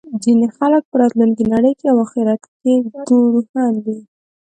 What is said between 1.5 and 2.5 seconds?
نړۍ او اخرت